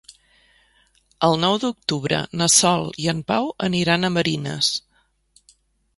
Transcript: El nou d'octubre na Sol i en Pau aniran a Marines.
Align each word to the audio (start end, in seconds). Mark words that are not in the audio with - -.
El 1.27 1.37
nou 1.43 1.57
d'octubre 1.65 2.23
na 2.41 2.49
Sol 2.55 2.89
i 3.05 3.07
en 3.15 3.23
Pau 3.33 3.53
aniran 3.71 4.09
a 4.09 4.15
Marines. 4.19 4.75